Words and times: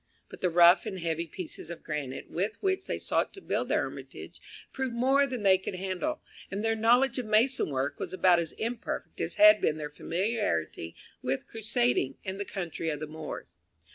But 0.29 0.41
the 0.41 0.49
rough 0.49 0.87
and 0.87 0.97
heavy 0.97 1.27
pieces 1.27 1.69
of 1.69 1.83
granite 1.83 2.27
with 2.27 2.57
which 2.59 2.87
they 2.87 2.97
sought 2.97 3.33
to 3.35 3.39
build 3.39 3.67
their 3.69 3.83
hermitage 3.83 4.41
proved 4.73 4.95
more 4.95 5.27
than 5.27 5.43
they 5.43 5.59
could 5.59 5.75
handle, 5.75 6.23
and 6.49 6.65
their 6.65 6.75
knowledge 6.75 7.19
of 7.19 7.27
mason 7.27 7.69
work 7.69 7.99
was 7.99 8.11
about 8.11 8.39
as 8.39 8.53
imperfect 8.53 9.21
as 9.21 9.35
had 9.35 9.61
been 9.61 9.77
their 9.77 9.91
familiarity 9.91 10.95
with 11.21 11.45
crusading 11.45 12.17
and 12.25 12.39
the 12.39 12.45
country 12.45 12.89
of 12.89 12.99
the 12.99 13.05
Moors. 13.05 13.51